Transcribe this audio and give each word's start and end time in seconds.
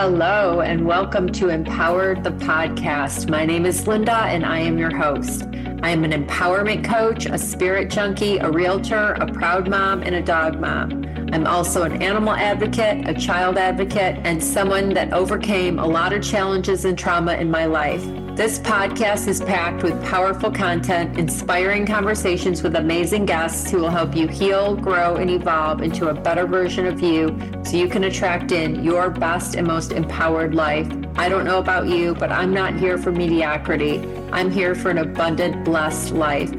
Hello, 0.00 0.60
and 0.60 0.86
welcome 0.86 1.28
to 1.32 1.48
Empowered 1.48 2.22
the 2.22 2.30
Podcast. 2.30 3.28
My 3.28 3.44
name 3.44 3.66
is 3.66 3.88
Linda, 3.88 4.14
and 4.14 4.46
I 4.46 4.60
am 4.60 4.78
your 4.78 4.96
host. 4.96 5.42
I 5.82 5.90
am 5.90 6.04
an 6.04 6.12
empowerment 6.12 6.84
coach, 6.84 7.26
a 7.26 7.36
spirit 7.36 7.90
junkie, 7.90 8.38
a 8.38 8.48
realtor, 8.48 9.14
a 9.14 9.26
proud 9.26 9.68
mom, 9.68 10.04
and 10.04 10.14
a 10.14 10.22
dog 10.22 10.60
mom. 10.60 11.02
I'm 11.32 11.46
also 11.46 11.82
an 11.82 12.00
animal 12.02 12.32
advocate, 12.32 13.06
a 13.06 13.14
child 13.14 13.58
advocate, 13.58 14.18
and 14.24 14.42
someone 14.42 14.94
that 14.94 15.12
overcame 15.12 15.78
a 15.78 15.86
lot 15.86 16.12
of 16.12 16.22
challenges 16.22 16.84
and 16.86 16.98
trauma 16.98 17.34
in 17.34 17.50
my 17.50 17.66
life. 17.66 18.02
This 18.34 18.58
podcast 18.58 19.28
is 19.28 19.40
packed 19.40 19.82
with 19.82 20.02
powerful 20.04 20.50
content, 20.50 21.18
inspiring 21.18 21.84
conversations 21.84 22.62
with 22.62 22.76
amazing 22.76 23.26
guests 23.26 23.70
who 23.70 23.78
will 23.78 23.90
help 23.90 24.16
you 24.16 24.26
heal, 24.26 24.74
grow, 24.74 25.16
and 25.16 25.28
evolve 25.28 25.82
into 25.82 26.08
a 26.08 26.14
better 26.14 26.46
version 26.46 26.86
of 26.86 27.00
you 27.00 27.36
so 27.64 27.76
you 27.76 27.88
can 27.88 28.04
attract 28.04 28.52
in 28.52 28.82
your 28.82 29.10
best 29.10 29.54
and 29.54 29.66
most 29.66 29.92
empowered 29.92 30.54
life. 30.54 30.90
I 31.16 31.28
don't 31.28 31.44
know 31.44 31.58
about 31.58 31.88
you, 31.88 32.14
but 32.14 32.32
I'm 32.32 32.54
not 32.54 32.74
here 32.74 32.96
for 32.96 33.12
mediocrity. 33.12 33.98
I'm 34.32 34.50
here 34.50 34.74
for 34.74 34.90
an 34.90 34.98
abundant, 34.98 35.64
blessed 35.64 36.12
life. 36.12 36.52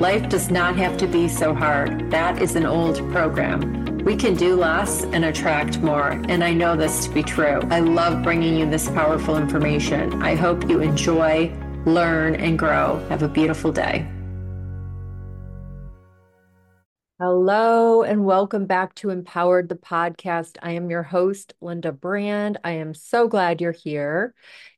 Life 0.00 0.28
does 0.28 0.50
not 0.50 0.76
have 0.76 0.96
to 0.98 1.06
be 1.06 1.28
so 1.28 1.52
hard. 1.52 2.10
That 2.10 2.40
is 2.40 2.56
an 2.56 2.64
old 2.64 2.96
program. 3.12 3.84
We 4.04 4.16
can 4.16 4.34
do 4.34 4.54
less 4.54 5.02
and 5.02 5.24
attract 5.24 5.80
more, 5.80 6.10
and 6.28 6.44
I 6.44 6.52
know 6.52 6.76
this 6.76 7.06
to 7.06 7.14
be 7.14 7.22
true. 7.22 7.62
I 7.70 7.80
love 7.80 8.22
bringing 8.22 8.54
you 8.54 8.68
this 8.68 8.86
powerful 8.90 9.38
information. 9.38 10.22
I 10.22 10.34
hope 10.34 10.68
you 10.68 10.80
enjoy, 10.80 11.50
learn, 11.86 12.34
and 12.34 12.58
grow. 12.58 13.02
Have 13.08 13.22
a 13.22 13.28
beautiful 13.28 13.72
day. 13.72 14.06
Hello, 17.18 18.02
and 18.02 18.26
welcome 18.26 18.66
back 18.66 18.94
to 18.96 19.08
Empowered 19.08 19.70
the 19.70 19.74
Podcast. 19.74 20.58
I 20.62 20.72
am 20.72 20.90
your 20.90 21.04
host, 21.04 21.54
Linda 21.62 21.90
Brand. 21.90 22.58
I 22.62 22.72
am 22.72 22.92
so 22.92 23.26
glad 23.26 23.62
you're 23.62 23.72
here. 23.72 24.34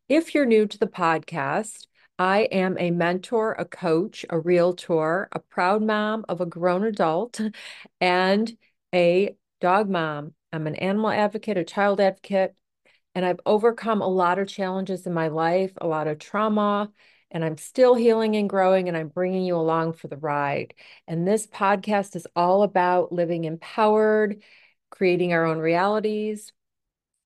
If 0.09 0.37
you're 0.37 0.47
new 0.47 0.69
to 0.69 0.79
the 0.79 0.87
podcast, 0.87 1.89
I 2.17 2.43
am 2.53 2.77
a 2.79 2.93
mentor, 2.93 3.55
a 3.59 3.65
coach, 3.65 4.25
a 4.31 4.39
realtor, 4.39 5.29
a 5.33 5.41
proud 5.41 5.83
mom 5.83 6.25
of 6.29 6.41
a 6.41 6.47
grown 6.47 6.85
adult, 6.85 7.41
and 8.01 8.57
a 8.97 9.37
dog 9.61 9.91
mom. 9.91 10.33
I'm 10.55 10.67
an 10.67 10.77
animal 10.77 11.11
advocate, 11.11 11.59
a 11.59 11.65
child 11.65 12.01
advocate, 12.01 12.55
and 13.15 13.27
I've 13.27 13.41
overcome 13.45 14.01
a 14.01 14.09
lot 14.09 14.39
of 14.39 14.49
challenges 14.49 15.07
in 15.07 15.13
my 15.13 15.29
life, 15.29 15.73
a 15.79 15.87
lot 15.87 16.09
of 16.09 16.19
trauma, 16.19 16.91
and 17.31 17.45
I'm 17.45 17.59
still 17.59 17.95
healing 17.95 18.37
and 18.37 18.49
growing, 18.49 18.89
and 18.89 18.97
I'm 18.97 19.09
bringing 19.09 19.45
you 19.45 19.57
along 19.57 19.95
for 19.95 20.09
the 20.09 20.17
ride. 20.17 20.73
And 21.07 21.29
this 21.29 21.47
podcast 21.47 22.17
is 22.17 22.27
all 22.35 22.63
about 22.63 23.13
living 23.13 23.45
empowered, 23.45 24.43
creating 24.91 25.35
our 25.35 25.45
own 25.45 25.59
realities. 25.59 26.53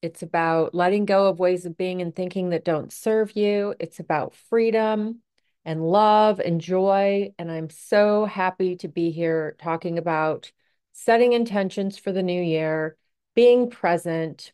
It's 0.03 0.23
about 0.23 0.75
letting 0.75 1.05
go 1.05 1.29
of 1.29 1.39
ways 1.39 1.67
of 1.67 1.77
being 1.77 2.03
and 2.03 2.17
thinking 2.17 2.51
that 2.51 2.65
don't 2.65 2.93
serve 2.93 3.37
you. 3.37 3.77
It's 3.79 4.01
about 4.01 4.35
freedom 4.35 5.23
and 5.65 5.87
love 5.87 6.41
and 6.41 6.61
joy. 6.61 7.33
And 7.39 7.48
I'm 7.48 7.71
so 7.71 8.25
happy 8.25 8.75
to 8.77 8.89
be 8.89 9.13
here 9.13 9.55
talking 9.61 9.98
about 9.98 10.51
setting 10.92 11.33
intentions 11.33 11.98
for 11.98 12.12
the 12.12 12.22
new 12.22 12.42
year, 12.42 12.96
being 13.34 13.70
present, 13.70 14.52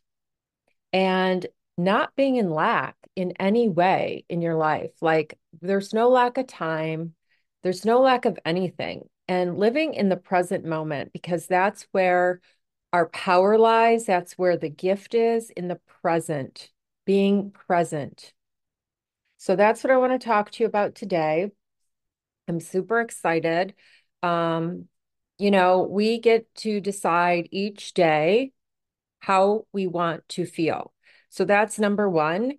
and 0.92 1.46
not 1.78 2.14
being 2.16 2.36
in 2.36 2.50
lack 2.50 2.96
in 3.16 3.32
any 3.38 3.68
way 3.68 4.24
in 4.28 4.42
your 4.42 4.54
life. 4.54 4.92
Like 5.00 5.38
there's 5.60 5.92
no 5.92 6.08
lack 6.08 6.38
of 6.38 6.46
time, 6.46 7.14
there's 7.62 7.84
no 7.84 8.00
lack 8.00 8.24
of 8.24 8.38
anything. 8.44 9.08
And 9.28 9.58
living 9.58 9.94
in 9.94 10.08
the 10.08 10.16
present 10.16 10.64
moment, 10.64 11.12
because 11.12 11.46
that's 11.46 11.86
where 11.90 12.40
our 12.92 13.08
power 13.08 13.58
lies, 13.58 14.06
that's 14.06 14.34
where 14.34 14.56
the 14.56 14.68
gift 14.68 15.14
is 15.14 15.50
in 15.50 15.68
the 15.68 15.80
present, 16.00 16.70
being 17.04 17.50
present. 17.50 18.32
So 19.38 19.56
that's 19.56 19.82
what 19.82 19.91
I 19.91 19.96
want 19.96 20.19
to 20.19 20.25
talk 20.25 20.50
to 20.52 20.62
you 20.62 20.66
about 20.66 20.94
today. 20.94 21.50
I'm 22.48 22.60
super 22.60 23.00
excited. 23.00 23.75
Um, 24.22 24.88
you 25.38 25.50
know, 25.50 25.82
we 25.82 26.19
get 26.19 26.52
to 26.56 26.80
decide 26.80 27.48
each 27.50 27.94
day 27.94 28.52
how 29.20 29.66
we 29.72 29.86
want 29.86 30.28
to 30.30 30.47
feel. 30.47 30.92
So 31.28 31.44
that's 31.44 31.78
number 31.78 32.08
one. 32.08 32.54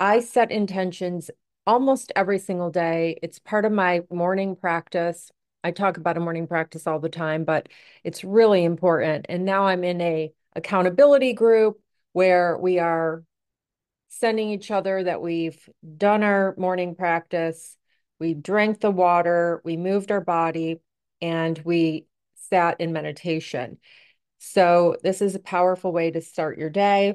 I 0.00 0.20
set 0.20 0.50
intentions 0.50 1.30
almost 1.66 2.12
every 2.16 2.38
single 2.38 2.70
day. 2.70 3.18
It's 3.22 3.38
part 3.38 3.64
of 3.64 3.72
my 3.72 4.02
morning 4.10 4.56
practice. 4.56 5.30
I 5.62 5.70
talk 5.70 5.96
about 5.96 6.16
a 6.16 6.20
morning 6.20 6.46
practice 6.46 6.86
all 6.86 7.00
the 7.00 7.08
time, 7.08 7.44
but 7.44 7.68
it's 8.02 8.24
really 8.24 8.64
important. 8.64 9.26
And 9.28 9.44
now 9.44 9.66
I'm 9.66 9.84
in 9.84 10.00
a 10.00 10.32
accountability 10.54 11.32
group 11.32 11.80
where 12.12 12.56
we 12.56 12.78
are 12.78 13.24
sending 14.08 14.50
each 14.50 14.70
other 14.70 15.02
that 15.02 15.20
we've 15.20 15.68
done 15.96 16.22
our 16.22 16.54
morning 16.56 16.94
practice, 16.94 17.76
we 18.20 18.32
drank 18.32 18.80
the 18.80 18.90
water, 18.90 19.60
we 19.64 19.76
moved 19.76 20.12
our 20.12 20.20
body, 20.20 20.80
and 21.20 21.58
we 21.64 22.06
sat 22.34 22.80
in 22.80 22.92
meditation. 22.92 23.78
So, 24.38 24.96
this 25.02 25.22
is 25.22 25.34
a 25.34 25.40
powerful 25.40 25.92
way 25.92 26.10
to 26.10 26.20
start 26.20 26.58
your 26.58 26.70
day. 26.70 27.14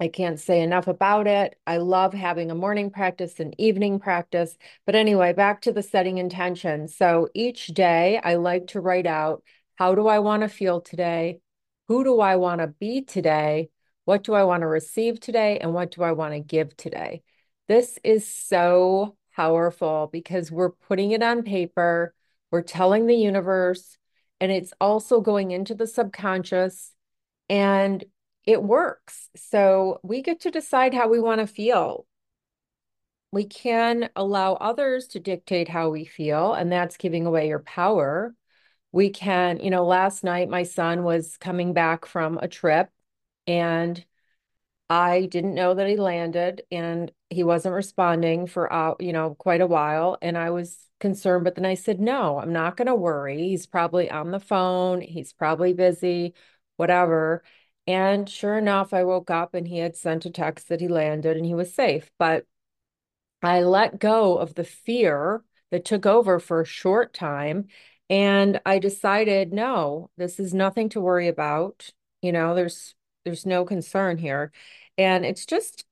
I 0.00 0.08
can't 0.08 0.40
say 0.40 0.62
enough 0.62 0.88
about 0.88 1.26
it. 1.26 1.56
I 1.66 1.76
love 1.76 2.12
having 2.12 2.50
a 2.50 2.56
morning 2.56 2.90
practice 2.90 3.38
and 3.38 3.54
evening 3.58 4.00
practice. 4.00 4.56
But 4.84 4.96
anyway, 4.96 5.32
back 5.32 5.62
to 5.62 5.72
the 5.72 5.82
setting 5.82 6.18
intention. 6.18 6.88
So, 6.88 7.28
each 7.34 7.68
day 7.68 8.20
I 8.22 8.34
like 8.34 8.68
to 8.68 8.80
write 8.80 9.06
out 9.06 9.42
how 9.76 9.94
do 9.94 10.06
I 10.06 10.20
want 10.20 10.42
to 10.42 10.48
feel 10.48 10.80
today? 10.80 11.40
Who 11.88 12.04
do 12.04 12.20
I 12.20 12.36
want 12.36 12.60
to 12.60 12.68
be 12.68 13.02
today? 13.02 13.70
What 14.04 14.24
do 14.24 14.34
I 14.34 14.44
want 14.44 14.62
to 14.62 14.66
receive 14.66 15.20
today? 15.20 15.58
And 15.58 15.74
what 15.74 15.90
do 15.92 16.02
I 16.02 16.12
want 16.12 16.34
to 16.34 16.40
give 16.40 16.76
today? 16.76 17.22
This 17.68 17.98
is 18.02 18.26
so 18.26 19.16
powerful 19.34 20.08
because 20.12 20.50
we're 20.50 20.70
putting 20.70 21.12
it 21.12 21.22
on 21.22 21.42
paper 21.42 22.14
we're 22.52 22.62
telling 22.62 23.06
the 23.06 23.16
universe, 23.16 23.98
and 24.40 24.52
it's 24.52 24.72
also 24.80 25.20
going 25.20 25.50
into 25.50 25.74
the 25.74 25.86
subconscious, 25.86 26.92
and 27.48 28.04
it 28.44 28.62
works. 28.62 29.28
So 29.36 29.98
we 30.02 30.22
get 30.22 30.40
to 30.42 30.50
decide 30.50 30.94
how 30.94 31.08
we 31.08 31.18
want 31.18 31.40
to 31.40 31.46
feel. 31.46 32.06
We 33.32 33.44
can 33.44 34.10
allow 34.14 34.54
others 34.54 35.08
to 35.08 35.20
dictate 35.20 35.68
how 35.68 35.88
we 35.88 36.04
feel, 36.04 36.52
and 36.52 36.70
that's 36.70 36.96
giving 36.98 37.26
away 37.26 37.48
your 37.48 37.60
power. 37.60 38.34
We 38.92 39.08
can, 39.08 39.60
you 39.60 39.70
know, 39.70 39.86
last 39.86 40.22
night 40.22 40.50
my 40.50 40.64
son 40.64 41.02
was 41.02 41.38
coming 41.38 41.72
back 41.72 42.04
from 42.04 42.38
a 42.38 42.46
trip 42.48 42.90
and 43.46 44.04
I 44.90 45.26
didn't 45.26 45.54
know 45.54 45.72
that 45.72 45.88
he 45.88 45.96
landed 45.96 46.62
and 46.70 47.10
he 47.32 47.44
wasn't 47.44 47.74
responding 47.74 48.46
for 48.46 48.72
uh, 48.72 48.94
you 49.00 49.12
know 49.12 49.34
quite 49.34 49.60
a 49.60 49.66
while 49.66 50.18
and 50.22 50.36
I 50.38 50.50
was 50.50 50.78
concerned 51.00 51.44
but 51.44 51.54
then 51.56 51.66
I 51.66 51.74
said 51.74 52.00
no 52.00 52.38
I'm 52.38 52.52
not 52.52 52.76
going 52.76 52.86
to 52.86 52.94
worry. 52.94 53.48
He's 53.48 53.66
probably 53.66 54.10
on 54.10 54.30
the 54.30 54.40
phone. 54.40 55.00
He's 55.00 55.32
probably 55.32 55.72
busy 55.72 56.34
whatever 56.76 57.42
and 57.86 58.28
sure 58.28 58.56
enough 58.58 58.94
I 58.94 59.04
woke 59.04 59.30
up 59.30 59.54
and 59.54 59.66
he 59.66 59.78
had 59.78 59.96
sent 59.96 60.24
a 60.26 60.30
text 60.30 60.68
that 60.68 60.80
he 60.80 60.88
landed 60.88 61.36
and 61.36 61.46
he 61.46 61.54
was 61.54 61.74
safe 61.74 62.10
but 62.18 62.46
I 63.42 63.62
let 63.62 63.98
go 63.98 64.36
of 64.38 64.54
the 64.54 64.64
fear 64.64 65.42
that 65.70 65.84
took 65.84 66.06
over 66.06 66.38
for 66.38 66.60
a 66.60 66.66
short 66.66 67.12
time 67.14 67.66
and 68.10 68.60
I 68.66 68.78
decided 68.78 69.52
no 69.52 70.10
this 70.16 70.38
is 70.38 70.54
nothing 70.54 70.88
to 70.90 71.00
worry 71.00 71.28
about. 71.28 71.90
You 72.20 72.32
know 72.32 72.54
there's 72.54 72.94
there's 73.24 73.46
no 73.46 73.64
concern 73.64 74.18
here 74.18 74.52
and 74.98 75.24
it's 75.24 75.46
just 75.46 75.84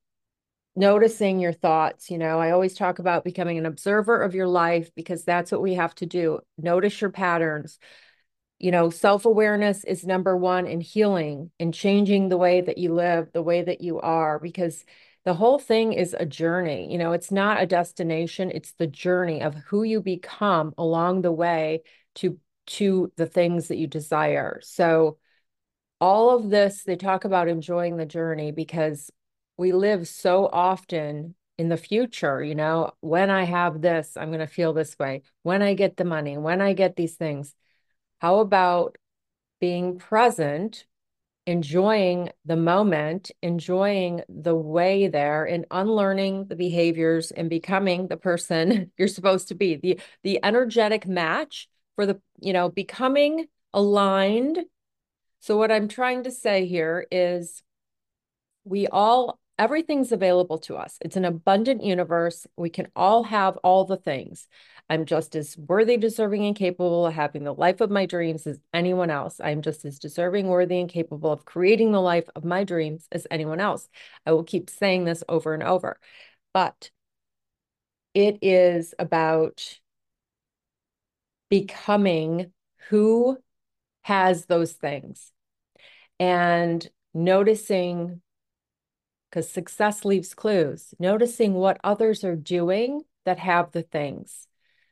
noticing 0.75 1.39
your 1.39 1.53
thoughts. 1.53 2.09
You 2.09 2.17
know, 2.17 2.39
I 2.39 2.51
always 2.51 2.75
talk 2.75 2.99
about 2.99 3.23
becoming 3.23 3.57
an 3.57 3.65
observer 3.65 4.21
of 4.21 4.35
your 4.35 4.47
life 4.47 4.93
because 4.95 5.23
that's 5.23 5.51
what 5.51 5.61
we 5.61 5.75
have 5.75 5.93
to 5.95 6.05
do. 6.05 6.39
Notice 6.57 7.01
your 7.01 7.09
patterns. 7.11 7.77
You 8.59 8.71
know, 8.71 8.89
self 8.89 9.25
awareness 9.25 9.83
is 9.83 10.05
number 10.05 10.37
one 10.37 10.67
in 10.67 10.81
healing 10.81 11.51
and 11.59 11.73
changing 11.73 12.29
the 12.29 12.37
way 12.37 12.61
that 12.61 12.77
you 12.77 12.93
live, 12.93 13.31
the 13.33 13.41
way 13.41 13.63
that 13.63 13.81
you 13.81 13.99
are, 13.99 14.39
because 14.39 14.85
the 15.25 15.33
whole 15.33 15.59
thing 15.59 15.93
is 15.93 16.15
a 16.17 16.25
journey. 16.25 16.91
You 16.91 16.97
know, 16.97 17.11
it's 17.11 17.31
not 17.31 17.61
a 17.61 17.65
destination, 17.65 18.51
it's 18.51 18.73
the 18.73 18.87
journey 18.87 19.41
of 19.41 19.55
who 19.55 19.83
you 19.83 20.01
become 20.01 20.73
along 20.77 21.21
the 21.21 21.31
way 21.31 21.81
to 22.15 22.39
to 22.67 23.11
the 23.17 23.25
things 23.25 23.67
that 23.67 23.77
you 23.77 23.87
desire. 23.87 24.59
So 24.63 25.17
all 25.99 26.35
of 26.35 26.49
this, 26.49 26.83
they 26.83 26.95
talk 26.95 27.25
about 27.25 27.47
enjoying 27.47 27.97
the 27.97 28.05
journey 28.05 28.51
because 28.51 29.11
we 29.61 29.71
live 29.71 30.07
so 30.07 30.49
often 30.51 31.35
in 31.57 31.69
the 31.69 31.77
future, 31.77 32.43
you 32.43 32.55
know, 32.55 32.91
when 33.01 33.29
I 33.29 33.43
have 33.43 33.79
this, 33.79 34.17
I'm 34.17 34.29
going 34.29 34.39
to 34.39 34.47
feel 34.47 34.73
this 34.73 34.97
way. 34.97 35.21
When 35.43 35.61
I 35.61 35.75
get 35.75 35.97
the 35.97 36.03
money, 36.03 36.35
when 36.37 36.61
I 36.61 36.73
get 36.73 36.95
these 36.95 37.15
things, 37.15 37.53
how 38.19 38.39
about 38.39 38.97
being 39.59 39.99
present, 39.99 40.85
enjoying 41.45 42.31
the 42.43 42.55
moment, 42.55 43.29
enjoying 43.43 44.23
the 44.27 44.55
way 44.55 45.07
there 45.07 45.45
and 45.45 45.65
unlearning 45.69 46.45
the 46.47 46.55
behaviors 46.55 47.29
and 47.29 47.47
becoming 47.47 48.07
the 48.07 48.17
person 48.17 48.91
you're 48.97 49.07
supposed 49.07 49.49
to 49.49 49.55
be. 49.55 49.75
The 49.75 49.99
the 50.23 50.39
energetic 50.43 51.05
match 51.05 51.69
for 51.95 52.07
the, 52.07 52.19
you 52.39 52.53
know, 52.53 52.69
becoming 52.69 53.45
aligned 53.73 54.57
so, 55.41 55.57
what 55.57 55.71
I'm 55.71 55.87
trying 55.87 56.23
to 56.25 56.31
say 56.31 56.67
here 56.67 57.07
is 57.11 57.63
we 58.63 58.87
all, 58.87 59.39
everything's 59.57 60.11
available 60.11 60.57
to 60.59 60.75
us. 60.75 60.97
It's 61.01 61.15
an 61.15 61.25
abundant 61.25 61.83
universe. 61.83 62.47
We 62.57 62.69
can 62.69 62.87
all 62.95 63.23
have 63.23 63.57
all 63.57 63.85
the 63.85 63.97
things. 63.97 64.47
I'm 64.89 65.05
just 65.05 65.35
as 65.35 65.57
worthy, 65.57 65.97
deserving, 65.97 66.45
and 66.45 66.55
capable 66.55 67.05
of 67.05 67.13
having 67.13 67.43
the 67.43 67.53
life 67.53 67.79
of 67.79 67.89
my 67.89 68.05
dreams 68.05 68.45
as 68.47 68.59
anyone 68.73 69.09
else. 69.09 69.39
I'm 69.41 69.61
just 69.61 69.85
as 69.85 69.99
deserving, 69.99 70.47
worthy, 70.47 70.79
and 70.79 70.89
capable 70.89 71.31
of 71.31 71.45
creating 71.45 71.91
the 71.91 72.01
life 72.01 72.27
of 72.35 72.43
my 72.43 72.63
dreams 72.63 73.07
as 73.11 73.27
anyone 73.31 73.59
else. 73.59 73.87
I 74.25 74.31
will 74.33 74.43
keep 74.43 74.69
saying 74.69 75.05
this 75.05 75.23
over 75.29 75.53
and 75.53 75.63
over. 75.63 75.99
But 76.53 76.91
it 78.13 78.39
is 78.41 78.93
about 78.99 79.79
becoming 81.49 82.51
who 82.89 83.37
has 84.01 84.45
those 84.45 84.73
things 84.73 85.31
and 86.19 86.89
noticing 87.13 88.21
because 89.31 89.49
success 89.49 90.03
leaves 90.03 90.33
clues, 90.33 90.93
noticing 90.99 91.53
what 91.53 91.79
others 91.83 92.23
are 92.23 92.35
doing 92.35 93.01
that 93.25 93.39
have 93.39 93.71
the 93.71 93.81
things. 93.81 94.47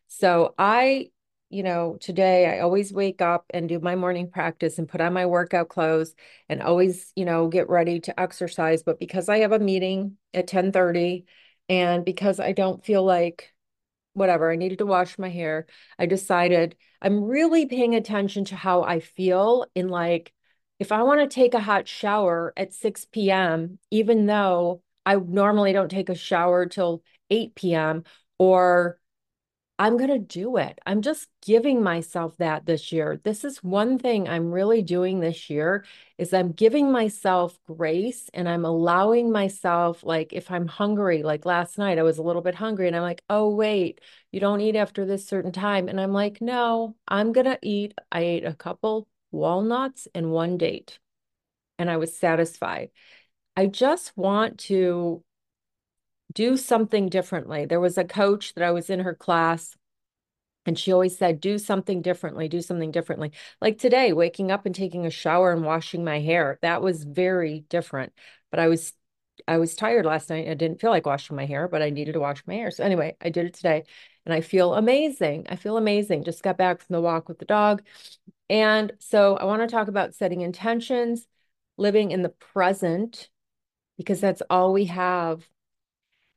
So 0.07 0.55
I, 0.57 1.09
you 1.49 1.61
know, 1.61 1.97
today 1.99 2.47
I 2.47 2.61
always 2.61 2.93
wake 2.93 3.21
up 3.21 3.45
and 3.49 3.67
do 3.67 3.79
my 3.79 3.95
morning 3.95 4.31
practice 4.31 4.79
and 4.79 4.87
put 4.87 5.01
on 5.01 5.13
my 5.13 5.25
workout 5.25 5.67
clothes 5.67 6.15
and 6.47 6.61
always, 6.61 7.11
you 7.15 7.25
know, 7.25 7.49
get 7.49 7.69
ready 7.69 7.99
to 8.01 8.17
exercise. 8.19 8.81
But 8.81 8.99
because 8.99 9.27
I 9.27 9.39
have 9.39 9.51
a 9.51 9.59
meeting 9.59 10.17
at 10.33 10.47
10:30 10.47 11.25
and 11.67 12.05
because 12.05 12.39
I 12.39 12.53
don't 12.53 12.83
feel 12.83 13.03
like 13.03 13.53
whatever, 14.13 14.51
I 14.51 14.55
needed 14.55 14.79
to 14.79 14.85
wash 14.85 15.19
my 15.19 15.29
hair, 15.29 15.65
I 15.97 16.05
decided 16.05 16.75
I'm 17.01 17.23
really 17.25 17.65
paying 17.65 17.95
attention 17.95 18.45
to 18.45 18.55
how 18.55 18.83
I 18.83 18.99
feel 19.01 19.65
in 19.75 19.89
like 19.89 20.33
if 20.79 20.91
I 20.91 21.03
want 21.03 21.19
to 21.21 21.33
take 21.33 21.53
a 21.53 21.59
hot 21.59 21.87
shower 21.87 22.53
at 22.57 22.73
6 22.73 23.31
p.m., 23.31 23.79
even 23.91 24.25
though 24.25 24.81
I 25.05 25.15
normally 25.15 25.73
don't 25.73 25.89
take 25.89 26.09
a 26.09 26.15
shower 26.15 26.65
till 26.65 27.03
8 27.29 27.73
p.m., 27.73 28.03
or 28.37 28.99
I'm 29.77 29.95
going 29.95 30.09
to 30.09 30.19
do 30.19 30.57
it. 30.57 30.77
I'm 30.85 31.01
just 31.01 31.29
giving 31.41 31.81
myself 31.81 32.35
that 32.37 32.65
this 32.65 32.91
year. 32.91 33.19
This 33.23 33.45
is 33.45 33.63
one 33.63 33.97
thing 33.97 34.27
I'm 34.27 34.51
really 34.51 34.81
doing 34.81 35.21
this 35.21 35.49
year 35.49 35.85
is 36.17 36.33
I'm 36.33 36.51
giving 36.51 36.91
myself 36.91 37.57
grace 37.65 38.29
and 38.33 38.49
I'm 38.49 38.65
allowing 38.65 39.31
myself 39.31 40.03
like 40.03 40.33
if 40.33 40.51
I'm 40.51 40.67
hungry, 40.67 41.23
like 41.23 41.45
last 41.45 41.77
night 41.77 41.97
I 41.97 42.03
was 42.03 42.17
a 42.17 42.23
little 42.23 42.41
bit 42.41 42.55
hungry 42.55 42.87
and 42.87 42.95
I'm 42.95 43.03
like, 43.03 43.23
"Oh 43.29 43.49
wait, 43.55 44.01
you 44.31 44.41
don't 44.41 44.59
eat 44.61 44.75
after 44.75 45.05
this 45.05 45.25
certain 45.27 45.53
time." 45.53 45.87
And 45.87 45.99
I'm 45.99 46.11
like, 46.13 46.41
"No, 46.41 46.95
I'm 47.07 47.31
going 47.31 47.45
to 47.45 47.59
eat." 47.61 47.93
I 48.11 48.21
ate 48.21 48.45
a 48.45 48.53
couple 48.53 49.07
walnuts 49.31 50.07
and 50.13 50.31
one 50.31 50.57
date 50.57 50.99
and 51.77 51.89
I 51.89 51.97
was 51.97 52.15
satisfied. 52.15 52.89
I 53.55 53.65
just 53.65 54.15
want 54.15 54.59
to 54.59 55.23
do 56.33 56.57
something 56.57 57.09
differently. 57.09 57.65
There 57.65 57.79
was 57.79 57.97
a 57.97 58.03
coach 58.03 58.53
that 58.53 58.63
I 58.63 58.71
was 58.71 58.89
in 58.89 58.99
her 58.99 59.15
class 59.15 59.75
and 60.65 60.77
she 60.77 60.91
always 60.91 61.17
said, 61.17 61.39
do 61.39 61.57
something 61.57 62.01
differently, 62.01 62.47
do 62.47 62.61
something 62.61 62.91
differently. 62.91 63.31
Like 63.61 63.79
today, 63.79 64.13
waking 64.13 64.51
up 64.51 64.65
and 64.65 64.75
taking 64.75 65.05
a 65.05 65.09
shower 65.09 65.51
and 65.51 65.63
washing 65.63 66.03
my 66.03 66.19
hair, 66.19 66.59
that 66.61 66.81
was 66.81 67.03
very 67.03 67.61
different. 67.69 68.13
But 68.51 68.59
I 68.59 68.67
was 68.67 68.93
I 69.47 69.57
was 69.57 69.73
tired 69.73 70.05
last 70.05 70.29
night. 70.29 70.49
I 70.49 70.53
didn't 70.53 70.81
feel 70.81 70.89
like 70.91 71.05
washing 71.05 71.35
my 71.37 71.45
hair, 71.45 71.69
but 71.69 71.81
I 71.81 71.89
needed 71.89 72.11
to 72.13 72.19
wash 72.19 72.43
my 72.45 72.55
hair. 72.55 72.71
So 72.71 72.83
anyway, 72.83 73.15
I 73.21 73.29
did 73.29 73.45
it 73.45 73.53
today 73.53 73.85
and 74.25 74.33
I 74.33 74.41
feel 74.41 74.75
amazing. 74.75 75.47
I 75.49 75.55
feel 75.55 75.77
amazing. 75.77 76.25
Just 76.25 76.43
got 76.43 76.57
back 76.57 76.81
from 76.81 76.93
the 76.93 77.01
walk 77.01 77.29
with 77.29 77.39
the 77.39 77.45
dog. 77.45 77.81
And 78.49 78.93
so 78.99 79.37
I 79.37 79.45
want 79.45 79.61
to 79.61 79.67
talk 79.67 79.87
about 79.87 80.15
setting 80.15 80.41
intentions, 80.41 81.27
living 81.77 82.11
in 82.11 82.21
the 82.21 82.29
present, 82.29 83.29
because 83.97 84.21
that's 84.21 84.41
all 84.49 84.73
we 84.73 84.85
have 84.85 85.47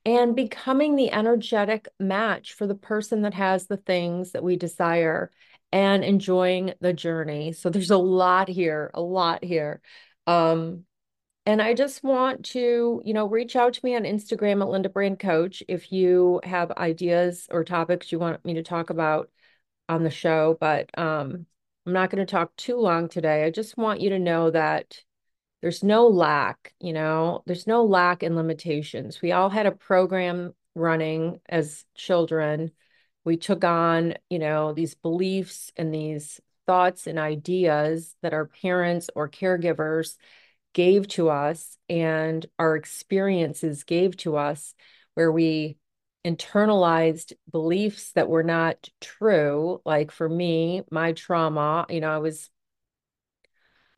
and 0.05 0.35
becoming 0.35 0.97
the 0.97 1.12
energetic 1.12 1.88
match 1.99 2.55
for 2.55 2.67
the 2.67 2.75
person 2.75 3.23
that 3.23 3.35
has 3.35 3.67
the 3.67 3.76
things 3.76 4.32
that 4.32 4.43
we 4.43 4.56
desire 4.56 5.31
and 5.70 6.05
enjoying 6.05 6.75
the 6.81 6.93
journey. 6.93 7.53
So 7.53 7.70
there's 7.70 7.91
a 7.91 7.97
lot 7.97 8.49
here, 8.49 8.91
a 8.94 9.00
lot 9.00 9.44
here. 9.44 9.81
Um, 10.26 10.85
and 11.47 11.62
I 11.62 11.75
just 11.75 12.05
want 12.05 12.44
to, 12.47 13.03
you 13.05 13.15
know, 13.15 13.26
reach 13.26 13.56
out 13.56 13.75
to 13.75 13.81
me 13.85 13.97
on 13.97 14.03
Instagram 14.03 14.61
at 14.61 14.69
Linda 14.69 14.88
Brand 14.88 15.19
Coach 15.19 15.62
if 15.69 15.91
you 15.91 16.41
have 16.44 16.70
ideas 16.73 17.49
or 17.50 17.65
topics 17.65 18.12
you 18.12 18.19
want 18.19 18.44
me 18.44 18.55
to 18.55 18.62
talk 18.62 18.91
about 18.91 19.31
on 19.88 20.05
the 20.05 20.11
show. 20.11 20.56
But 20.61 20.97
um, 20.99 21.47
I'm 21.87 21.93
not 21.93 22.11
going 22.11 22.25
to 22.25 22.31
talk 22.31 22.55
too 22.56 22.76
long 22.76 23.08
today. 23.08 23.44
I 23.44 23.50
just 23.50 23.76
want 23.76 24.00
you 24.00 24.11
to 24.11 24.19
know 24.19 24.50
that 24.50 25.02
there's 25.62 25.82
no 25.82 26.08
lack, 26.08 26.75
you 26.81 26.93
know, 26.93 27.43
there's 27.46 27.67
no 27.67 27.84
lack 27.84 28.23
in 28.23 28.37
limitations. 28.37 29.23
We 29.23 29.32
all 29.32 29.49
had 29.49 29.67
a 29.67 29.73
program 29.73 30.55
running 30.75 31.40
as 31.49 31.84
children. 31.94 32.73
We 33.25 33.37
took 33.37 33.64
on, 33.64 34.14
you 34.29 34.38
know, 34.38 34.73
these 34.73 34.94
beliefs 34.94 35.73
and 35.76 35.94
these 35.94 36.40
thoughts 36.67 37.06
and 37.06 37.19
ideas 37.19 38.14
that 38.23 38.34
our 38.34 38.46
parents 38.46 39.11
or 39.14 39.29
caregivers 39.29 40.17
gave 40.75 41.06
to 41.06 41.29
us 41.29 41.76
and 41.88 42.44
our 42.58 42.76
experiences 42.76 43.84
gave 43.84 44.17
to 44.19 44.37
us, 44.37 44.75
where 45.14 45.31
we 45.31 45.76
internalized 46.24 47.32
beliefs 47.50 48.12
that 48.12 48.28
were 48.28 48.42
not 48.42 48.88
true. 49.00 49.80
Like 49.84 50.10
for 50.10 50.28
me, 50.28 50.82
my 50.90 51.12
trauma, 51.12 51.86
you 51.88 52.00
know, 52.00 52.10
I 52.10 52.19
was 52.19 52.50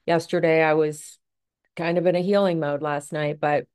yesterday, 0.06 0.62
I 0.62 0.74
was 0.74 1.18
kind 1.76 1.98
of 1.98 2.06
in 2.06 2.16
a 2.16 2.20
healing 2.20 2.60
mode 2.60 2.82
last 2.82 3.12
night, 3.12 3.40
but 3.40 3.66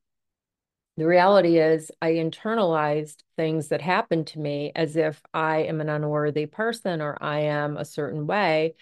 the 0.97 1.07
reality 1.07 1.59
is 1.59 1.91
I 2.01 2.13
internalized 2.13 3.23
things 3.37 3.69
that 3.69 3.81
happened 3.81 4.27
to 4.27 4.39
me 4.39 4.73
as 4.75 4.97
if 4.97 5.21
I 5.33 5.59
am 5.59 5.79
an 5.79 5.87
unworthy 5.87 6.45
person 6.45 7.01
or 7.01 7.17
I 7.21 7.41
am 7.41 7.77
a 7.77 7.85
certain 7.85 8.27
way 8.27 8.75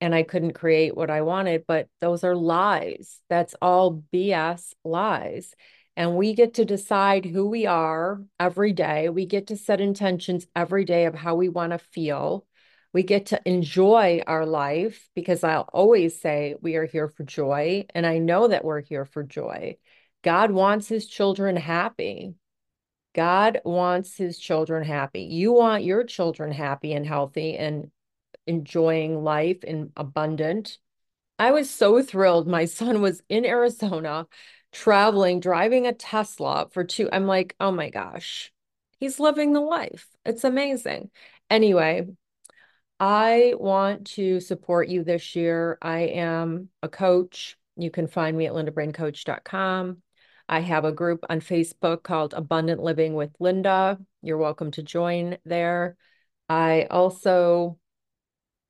and 0.00 0.14
I 0.14 0.22
couldn't 0.22 0.52
create 0.52 0.96
what 0.96 1.10
I 1.10 1.22
wanted. 1.22 1.64
But 1.66 1.88
those 2.00 2.22
are 2.22 2.36
lies. 2.36 3.20
That's 3.28 3.56
all 3.60 4.04
BS 4.12 4.74
lies. 4.84 5.54
And 5.96 6.16
we 6.16 6.34
get 6.34 6.54
to 6.54 6.64
decide 6.64 7.24
who 7.24 7.48
we 7.48 7.66
are 7.66 8.22
every 8.38 8.72
day. 8.72 9.08
We 9.08 9.24
get 9.24 9.46
to 9.46 9.56
set 9.56 9.80
intentions 9.80 10.46
every 10.54 10.84
day 10.84 11.06
of 11.06 11.14
how 11.14 11.36
we 11.36 11.48
want 11.48 11.72
to 11.72 11.78
feel. 11.78 12.46
We 12.92 13.02
get 13.02 13.26
to 13.26 13.40
enjoy 13.46 14.22
our 14.26 14.44
life 14.44 15.08
because 15.14 15.42
I'll 15.42 15.68
always 15.72 16.20
say 16.20 16.54
we 16.60 16.76
are 16.76 16.84
here 16.84 17.08
for 17.08 17.24
joy. 17.24 17.86
And 17.94 18.06
I 18.06 18.18
know 18.18 18.48
that 18.48 18.64
we're 18.64 18.82
here 18.82 19.06
for 19.06 19.22
joy. 19.22 19.78
God 20.22 20.50
wants 20.50 20.88
his 20.88 21.06
children 21.06 21.56
happy. 21.56 22.34
God 23.14 23.62
wants 23.64 24.16
his 24.16 24.38
children 24.38 24.84
happy. 24.84 25.22
You 25.22 25.52
want 25.52 25.84
your 25.84 26.04
children 26.04 26.52
happy 26.52 26.92
and 26.92 27.06
healthy 27.06 27.56
and 27.56 27.90
enjoying 28.46 29.24
life 29.24 29.58
and 29.66 29.92
abundant. 29.96 30.78
I 31.38 31.52
was 31.52 31.70
so 31.70 32.02
thrilled. 32.02 32.46
My 32.46 32.64
son 32.66 33.00
was 33.00 33.22
in 33.28 33.46
Arizona 33.46 34.26
traveling, 34.76 35.40
driving 35.40 35.86
a 35.86 35.92
Tesla 35.92 36.68
for 36.70 36.84
two. 36.84 37.08
I'm 37.10 37.26
like, 37.26 37.56
oh 37.58 37.72
my 37.72 37.88
gosh, 37.88 38.52
he's 39.00 39.18
living 39.18 39.54
the 39.54 39.60
life. 39.60 40.06
It's 40.26 40.44
amazing. 40.44 41.10
Anyway, 41.48 42.06
I 43.00 43.54
want 43.56 44.06
to 44.08 44.38
support 44.40 44.88
you 44.88 45.02
this 45.02 45.34
year. 45.34 45.78
I 45.80 46.00
am 46.00 46.68
a 46.82 46.90
coach. 46.90 47.56
You 47.76 47.90
can 47.90 48.06
find 48.06 48.36
me 48.36 48.46
at 48.46 48.52
lindabrandcoach.com. 48.52 50.02
I 50.48 50.60
have 50.60 50.84
a 50.84 50.92
group 50.92 51.24
on 51.30 51.40
Facebook 51.40 52.02
called 52.02 52.34
Abundant 52.34 52.82
Living 52.82 53.14
with 53.14 53.30
Linda. 53.40 53.98
You're 54.20 54.36
welcome 54.36 54.72
to 54.72 54.82
join 54.82 55.38
there. 55.46 55.96
I 56.50 56.86
also 56.90 57.78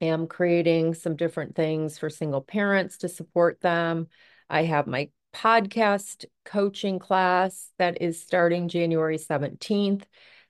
am 0.00 0.28
creating 0.28 0.94
some 0.94 1.16
different 1.16 1.56
things 1.56 1.98
for 1.98 2.10
single 2.10 2.42
parents 2.42 2.98
to 2.98 3.08
support 3.08 3.60
them. 3.60 4.06
I 4.48 4.62
have 4.64 4.86
my 4.86 5.10
podcast 5.36 6.24
coaching 6.46 6.98
class 6.98 7.70
that 7.78 8.00
is 8.00 8.22
starting 8.22 8.68
January 8.68 9.18
17th 9.18 10.04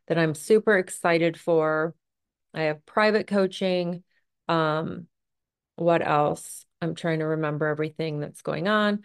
that 0.06 0.16
I'm 0.16 0.34
super 0.34 0.78
excited 0.78 1.38
for. 1.38 1.94
I 2.54 2.62
have 2.62 2.86
private 2.86 3.26
coaching. 3.26 4.04
Um, 4.48 5.08
what 5.74 6.06
else? 6.06 6.64
I'm 6.80 6.94
trying 6.94 7.18
to 7.18 7.26
remember 7.26 7.66
everything 7.66 8.20
that's 8.20 8.42
going 8.42 8.68
on, 8.68 9.02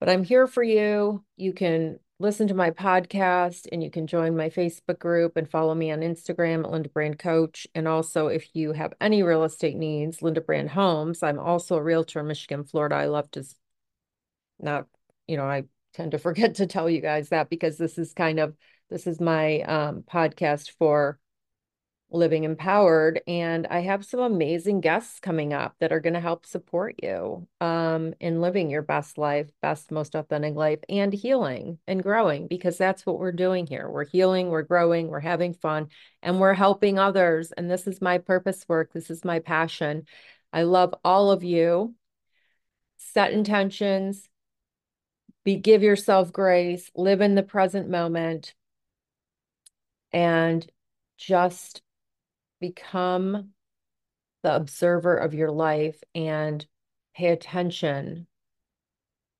but 0.00 0.08
I'm 0.08 0.24
here 0.24 0.46
for 0.46 0.62
you. 0.62 1.22
You 1.36 1.52
can 1.52 1.98
listen 2.18 2.48
to 2.48 2.54
my 2.54 2.70
podcast 2.70 3.66
and 3.70 3.82
you 3.82 3.90
can 3.90 4.06
join 4.06 4.34
my 4.34 4.48
Facebook 4.48 4.98
group 4.98 5.36
and 5.36 5.50
follow 5.50 5.74
me 5.74 5.90
on 5.90 6.00
Instagram 6.00 6.64
at 6.64 6.70
Linda 6.70 6.88
Brand 6.88 7.18
Coach. 7.18 7.66
And 7.74 7.86
also, 7.86 8.28
if 8.28 8.48
you 8.54 8.72
have 8.72 8.94
any 9.00 9.22
real 9.22 9.44
estate 9.44 9.76
needs, 9.76 10.22
Linda 10.22 10.40
Brand 10.40 10.70
Homes. 10.70 11.22
I'm 11.22 11.38
also 11.38 11.76
a 11.76 11.82
realtor 11.82 12.20
in 12.20 12.28
Michigan, 12.28 12.64
Florida. 12.64 12.94
I 12.94 13.06
love 13.06 13.30
to 13.32 13.44
not, 14.60 14.86
you 15.26 15.36
know, 15.36 15.44
I 15.44 15.64
tend 15.94 16.12
to 16.12 16.18
forget 16.26 16.56
to 16.56 16.66
tell 16.66 16.88
you 16.88 17.00
guys 17.00 17.30
that 17.30 17.50
because 17.50 17.78
this 17.78 17.98
is 17.98 18.12
kind 18.12 18.38
of 18.38 18.56
this 18.90 19.06
is 19.06 19.20
my 19.20 19.62
um, 19.62 20.04
podcast 20.08 20.70
for 20.78 21.18
Living 22.10 22.44
Empowered. 22.44 23.20
And 23.26 23.66
I 23.66 23.80
have 23.80 24.04
some 24.04 24.20
amazing 24.20 24.80
guests 24.80 25.18
coming 25.18 25.52
up 25.52 25.74
that 25.80 25.92
are 25.92 26.00
going 26.00 26.14
to 26.14 26.20
help 26.20 26.46
support 26.46 26.94
you 27.02 27.48
um, 27.60 28.14
in 28.20 28.40
living 28.40 28.70
your 28.70 28.82
best 28.82 29.18
life, 29.18 29.50
best, 29.60 29.90
most 29.90 30.14
authentic 30.14 30.54
life, 30.54 30.78
and 30.88 31.12
healing 31.12 31.78
and 31.86 32.02
growing 32.02 32.46
because 32.46 32.78
that's 32.78 33.04
what 33.04 33.18
we're 33.18 33.32
doing 33.32 33.66
here. 33.66 33.90
We're 33.90 34.06
healing, 34.06 34.48
we're 34.48 34.62
growing, 34.62 35.08
we're 35.08 35.20
having 35.20 35.54
fun, 35.54 35.88
and 36.22 36.38
we're 36.38 36.54
helping 36.54 36.98
others. 36.98 37.52
And 37.52 37.70
this 37.70 37.86
is 37.86 38.00
my 38.00 38.18
purpose 38.18 38.64
work. 38.68 38.92
This 38.92 39.10
is 39.10 39.24
my 39.24 39.40
passion. 39.40 40.06
I 40.52 40.62
love 40.62 40.94
all 41.04 41.32
of 41.32 41.42
you. 41.42 41.94
Set 42.98 43.32
intentions, 43.32 44.28
be 45.46 45.54
give 45.54 45.84
yourself 45.84 46.32
grace, 46.32 46.90
live 46.96 47.20
in 47.20 47.36
the 47.36 47.42
present 47.42 47.88
moment, 47.88 48.52
and 50.12 50.68
just 51.16 51.82
become 52.60 53.50
the 54.42 54.56
observer 54.56 55.16
of 55.16 55.34
your 55.34 55.52
life 55.52 56.02
and 56.16 56.66
pay 57.14 57.28
attention 57.28 58.26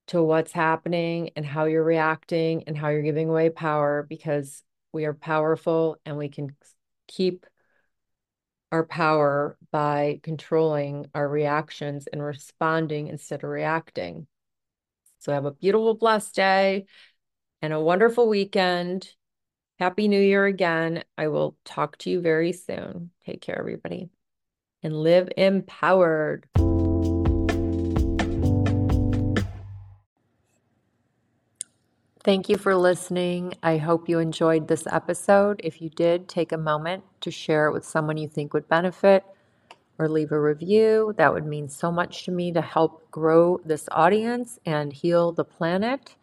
to 0.07 0.23
what's 0.23 0.53
happening 0.53 1.31
and 1.35 1.45
how 1.45 1.65
you're 1.65 1.83
reacting 1.83 2.63
and 2.69 2.79
how 2.79 2.89
you're 2.89 3.03
giving 3.03 3.29
away 3.29 3.51
power 3.51 4.07
because 4.09 4.63
we 4.93 5.07
are 5.07 5.15
powerful 5.15 5.97
and 6.07 6.17
we 6.17 6.29
can 6.29 6.55
keep 7.09 7.47
our 8.71 8.85
power 8.85 9.59
by 9.73 10.21
controlling 10.23 11.07
our 11.17 11.29
reactions 11.29 12.07
and 12.07 12.23
responding 12.23 13.09
instead 13.09 13.43
of 13.43 13.51
reacting. 13.51 14.29
So 15.19 15.33
have 15.33 15.45
a 15.45 15.53
beautiful, 15.53 15.95
blessed 15.95 16.35
day 16.35 16.87
and 17.63 17.73
a 17.73 17.81
wonderful 17.81 18.29
weekend. 18.29 19.09
Happy 19.79 20.09
New 20.09 20.21
Year 20.21 20.47
again. 20.47 21.05
I 21.19 21.29
will 21.29 21.57
talk 21.65 21.99
to 21.99 22.11
you 22.11 22.21
very 22.21 22.53
soon. 22.53 23.11
Take 23.25 23.41
care, 23.41 23.59
everybody, 23.59 24.11
and 24.83 24.95
live 24.95 25.29
empowered. 25.37 26.49
Thank 32.25 32.49
you 32.49 32.59
for 32.59 32.75
listening. 32.75 33.55
I 33.63 33.77
hope 33.77 34.09
you 34.09 34.19
enjoyed 34.19 34.67
this 34.67 34.85
episode. 34.89 35.61
If 35.63 35.81
you 35.81 35.91
did, 35.91 36.29
take 36.29 36.51
a 36.51 36.59
moment 36.59 37.05
to 37.21 37.31
share 37.31 37.69
it 37.69 37.73
with 37.73 37.85
someone 37.85 38.17
you 38.17 38.27
think 38.27 38.53
would 38.53 38.69
benefit 38.69 39.23
or 39.99 40.09
leave 40.09 40.33
a 40.33 40.41
review. 40.41 41.15
That 41.17 41.33
would 41.33 41.47
mean 41.47 41.69
so 41.69 41.91
much 41.91 42.25
to 42.25 42.31
me 42.31 42.53
to 42.53 42.61
help 42.61 43.11
grow 43.11 43.61
this 43.65 43.89
audience 43.93 44.59
and 44.67 44.93
heal 44.93 45.33
the 45.33 45.45
planet. 45.45 46.17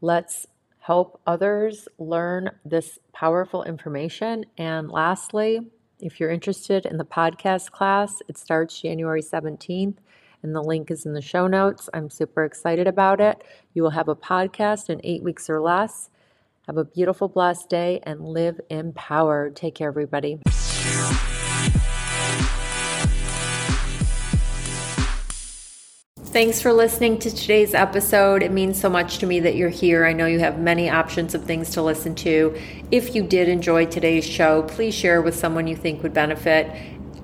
Let's 0.00 0.46
help 0.80 1.20
others 1.26 1.88
learn 1.98 2.50
this 2.64 2.98
powerful 3.12 3.62
information. 3.62 4.44
And 4.58 4.90
lastly, 4.90 5.60
if 6.00 6.20
you're 6.20 6.30
interested 6.30 6.84
in 6.84 6.98
the 6.98 7.04
podcast 7.04 7.70
class, 7.70 8.20
it 8.28 8.36
starts 8.36 8.80
January 8.80 9.22
17th 9.22 9.96
and 10.42 10.54
the 10.54 10.62
link 10.62 10.90
is 10.90 11.06
in 11.06 11.14
the 11.14 11.22
show 11.22 11.46
notes. 11.46 11.88
I'm 11.94 12.10
super 12.10 12.44
excited 12.44 12.86
about 12.86 13.20
it. 13.20 13.42
You 13.72 13.82
will 13.82 13.90
have 13.90 14.08
a 14.08 14.14
podcast 14.14 14.90
in 14.90 15.00
eight 15.02 15.22
weeks 15.22 15.48
or 15.48 15.60
less. 15.60 16.10
Have 16.66 16.76
a 16.76 16.84
beautiful, 16.84 17.28
blessed 17.28 17.70
day 17.70 18.00
and 18.04 18.20
live 18.20 18.60
empowered. 18.68 19.56
Take 19.56 19.74
care, 19.74 19.88
everybody. 19.88 20.38
Thanks 26.34 26.60
for 26.60 26.72
listening 26.72 27.20
to 27.20 27.30
today's 27.32 27.74
episode. 27.74 28.42
It 28.42 28.50
means 28.50 28.80
so 28.80 28.90
much 28.90 29.18
to 29.18 29.26
me 29.26 29.38
that 29.38 29.54
you're 29.54 29.68
here. 29.68 30.04
I 30.04 30.12
know 30.12 30.26
you 30.26 30.40
have 30.40 30.58
many 30.58 30.90
options 30.90 31.32
of 31.32 31.44
things 31.44 31.70
to 31.70 31.80
listen 31.80 32.16
to. 32.16 32.60
If 32.90 33.14
you 33.14 33.22
did 33.22 33.48
enjoy 33.48 33.86
today's 33.86 34.26
show, 34.26 34.64
please 34.64 34.96
share 34.96 35.22
with 35.22 35.36
someone 35.36 35.68
you 35.68 35.76
think 35.76 36.02
would 36.02 36.12
benefit. 36.12 36.68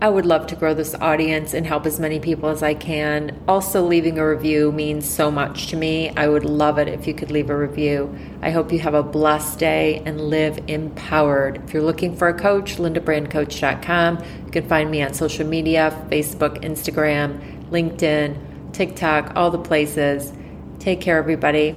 I 0.01 0.09
would 0.11 0.27
love 0.27 0.47
to 0.47 0.55
grow 0.55 0.75
this 0.75 0.95
audience 0.95 1.55
and 1.55 1.67
help 1.67 1.87
as 1.87 1.99
many 1.99 2.21
people 2.21 2.51
as 2.51 2.63
I 2.63 2.75
can. 2.75 3.37
Also, 3.49 3.85
leaving 3.85 4.17
a 4.17 4.25
review 4.25 4.71
means 4.71 5.11
so 5.11 5.29
much 5.29 5.67
to 5.71 5.77
me. 5.77 6.11
I 6.11 6.29
would 6.29 6.45
love 6.45 6.79
it 6.79 6.87
if 6.87 7.09
you 7.09 7.13
could 7.13 7.33
leave 7.33 7.51
a 7.51 7.57
review. 7.57 8.17
I 8.43 8.53
hope 8.53 8.71
you 8.71 8.79
have 8.79 8.95
a 8.95 9.03
blessed 9.03 9.59
day 9.59 10.05
and 10.07 10.21
live 10.21 10.57
empowered. 10.69 11.57
If 11.65 11.75
you're 11.75 11.83
looking 11.83 12.15
for 12.15 12.29
a 12.29 12.35
coach, 12.39 12.77
lindabrandcoach.com. 12.77 14.25
You 14.47 14.53
can 14.53 14.69
find 14.69 14.89
me 14.89 15.03
on 15.03 15.15
social 15.15 15.49
media 15.49 16.07
Facebook, 16.13 16.63
Instagram, 16.63 17.71
LinkedIn. 17.71 18.50
TikTok, 18.73 19.33
all 19.37 19.51
the 19.51 19.59
places. 19.59 20.33
Take 20.79 21.01
care, 21.01 21.19
everybody. 21.19 21.77